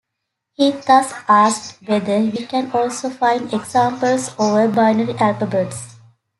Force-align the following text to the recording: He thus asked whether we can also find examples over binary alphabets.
He 0.53 0.71
thus 0.71 1.13
asked 1.27 1.77
whether 1.85 2.17
we 2.21 2.47
can 2.47 2.71
also 2.71 3.11
find 3.11 3.53
examples 3.53 4.31
over 4.39 4.67
binary 4.67 5.13
alphabets. 5.19 5.95